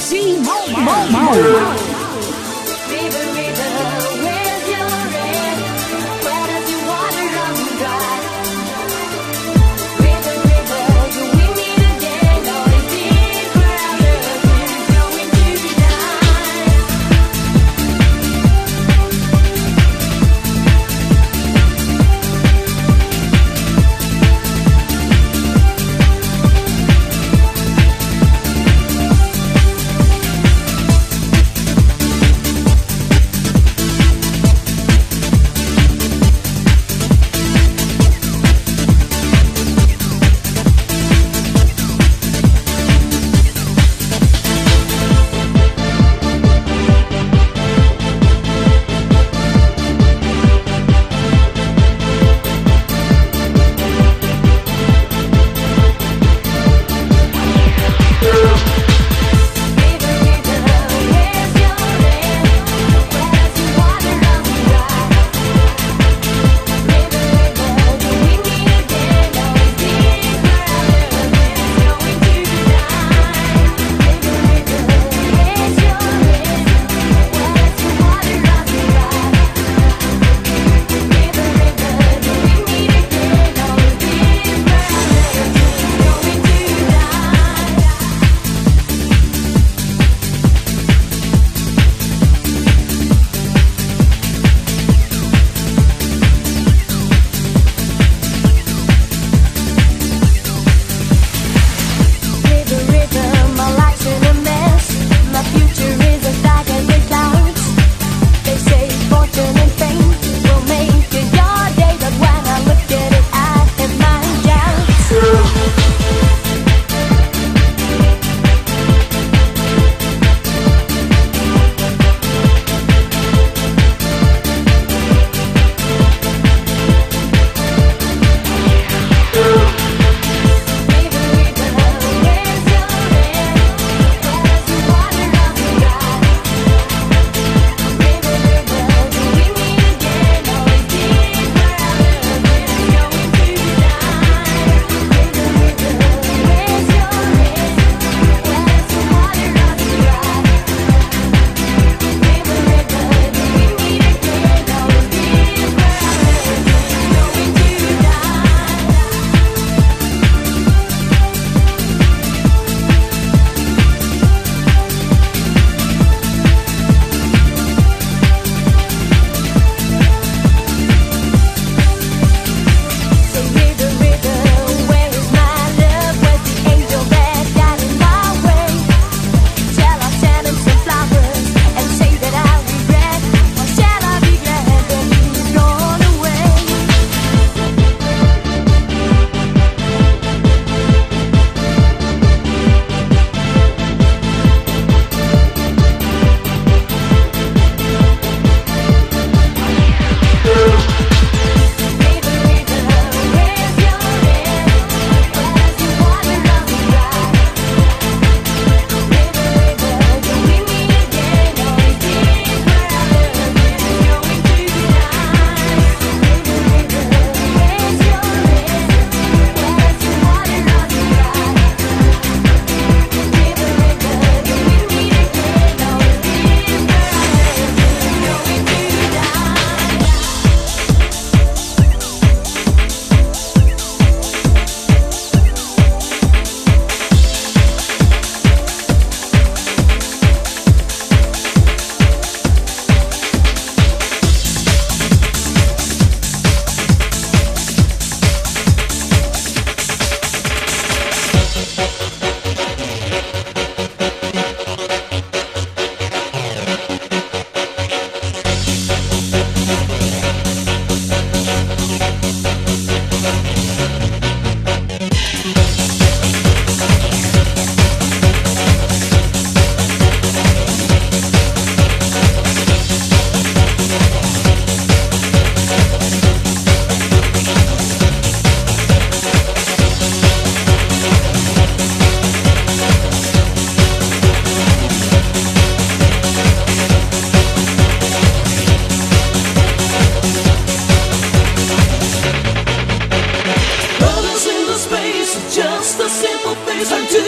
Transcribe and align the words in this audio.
Sim, 0.00 0.42
Mal. 0.42 0.82
Mal. 0.82 1.10
Mal. 1.10 1.89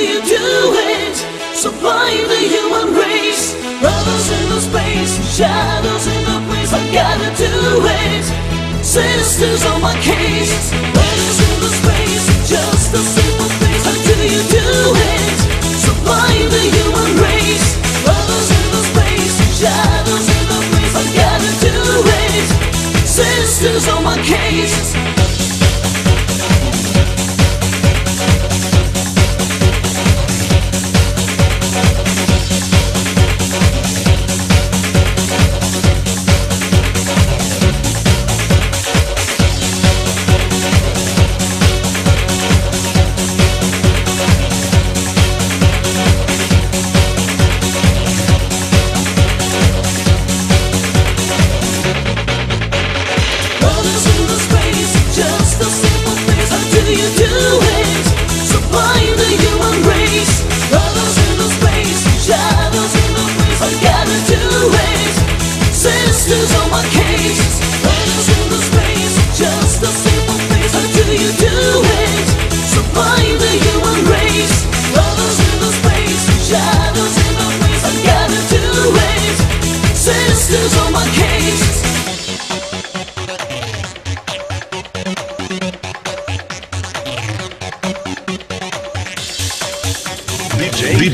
you 0.02 0.20
do 0.22 0.74
it? 0.74 1.16
Supplying 1.54 2.26
the 2.26 2.42
human 2.54 2.94
race. 2.94 3.54
Brothers 3.80 4.26
in 4.30 4.48
the 4.50 4.60
space, 4.60 5.12
shadows 5.36 6.06
in 6.06 6.22
the 6.24 6.38
place. 6.48 6.72
I 6.72 6.82
gotta 6.92 7.30
do 7.36 7.54
it. 7.86 8.24
Sisters 8.84 9.64
on 9.66 9.80
my 9.80 9.94
case, 10.00 10.70
brothers 10.70 11.38
in 11.48 11.60
the 11.60 11.70
space. 11.80 12.01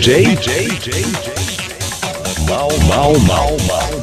DJ, 0.08 0.68
DJ, 0.80 1.04
Mau, 2.48 2.70
mau, 2.88 3.12
mau, 3.12 3.12
mau, 3.28 3.56
mau. 3.68 3.97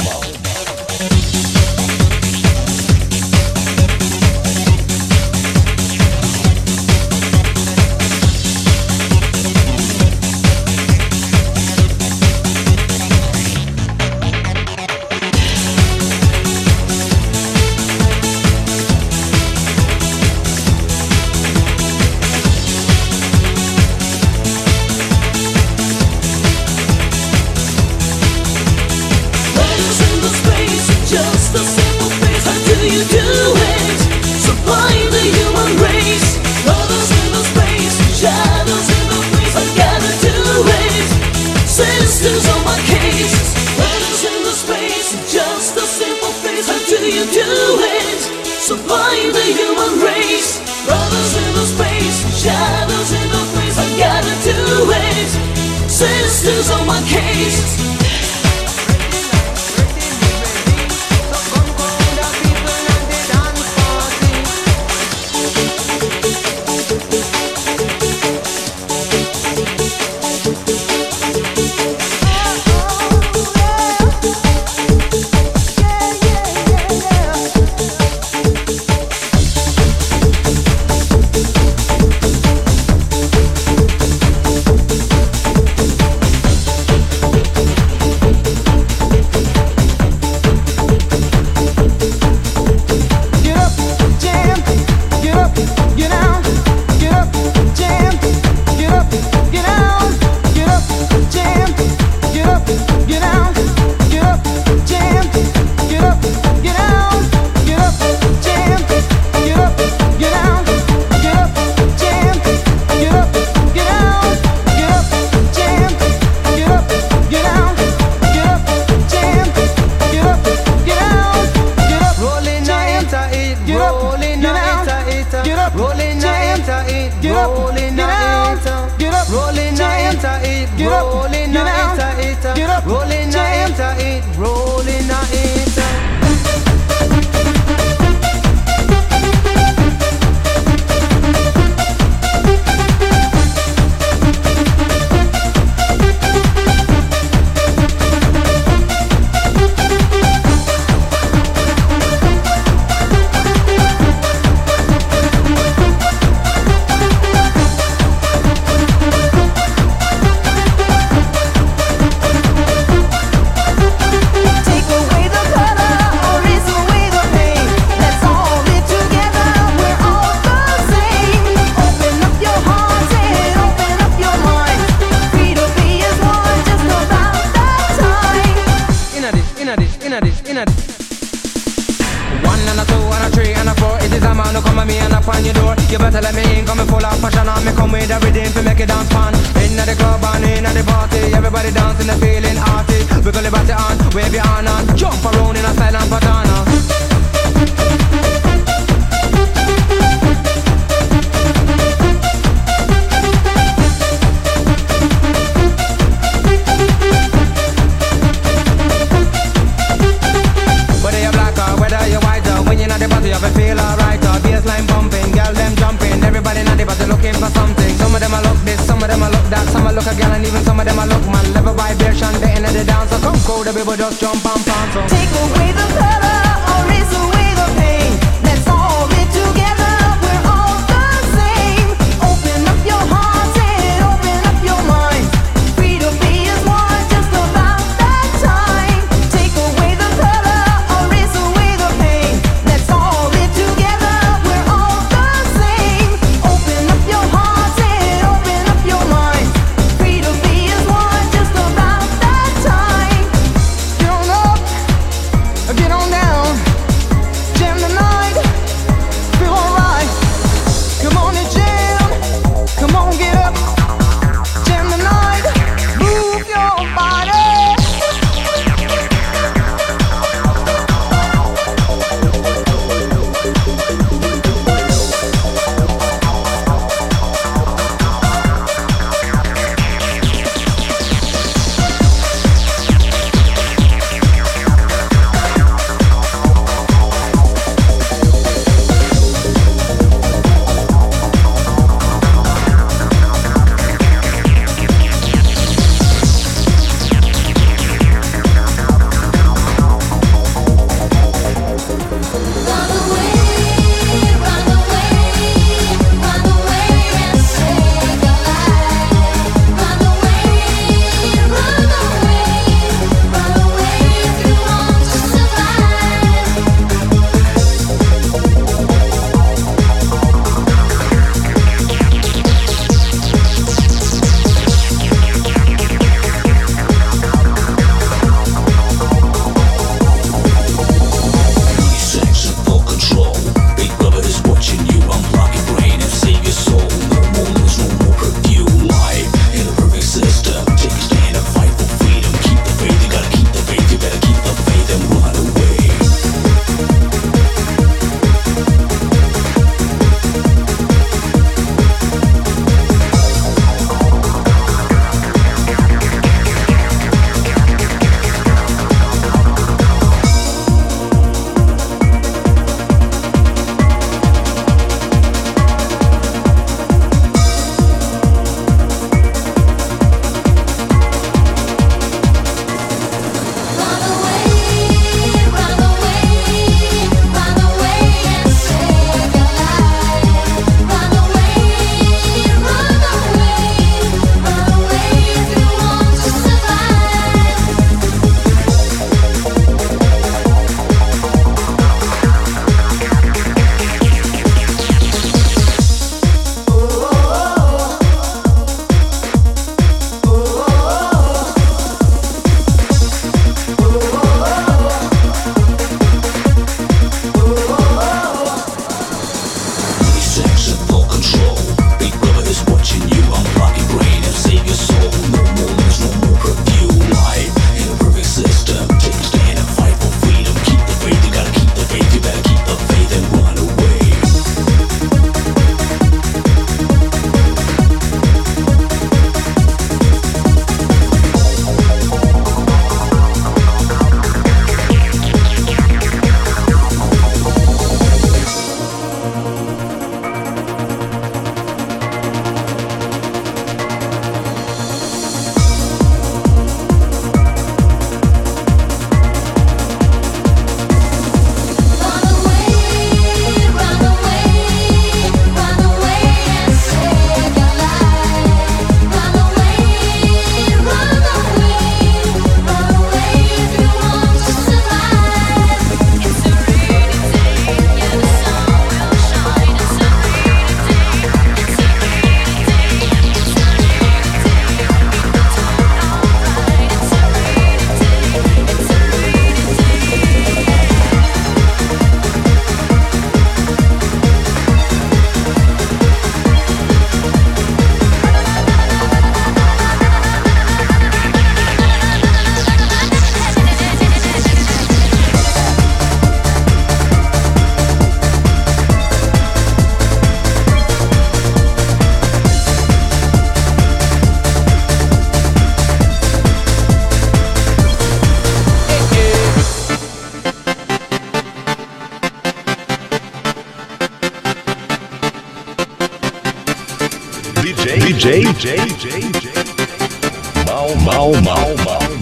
DJ, 518.25 518.75
DJ, 518.75 519.21
DJ, 519.21 519.53
DJ. 519.53 520.65
Mau, 520.65 520.95
mau, 521.05 521.31
mau, 521.43 521.75
mau, 521.85 522.14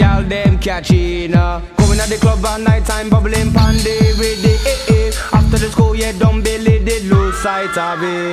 gal 0.00 0.22
them 0.24 0.58
catching 0.58 1.34
up. 1.34 1.62
Uh. 1.62 1.76
Coming 1.76 2.00
at 2.00 2.08
the 2.08 2.16
club 2.16 2.44
at 2.46 2.60
night 2.60 2.84
time, 2.86 3.10
bubbling 3.10 3.52
pandy 3.52 3.98
with 4.20 4.40
the 4.44 4.54
eh, 4.72 4.92
eh 4.94 5.10
eh. 5.12 5.36
After 5.38 5.58
the 5.58 5.68
school, 5.74 5.94
yeah, 5.94 6.12
don't 6.12 6.42
believe 6.42 6.84
they 6.86 7.00
lose 7.12 7.36
sight 7.42 7.76
of 7.76 8.02
it. 8.02 8.29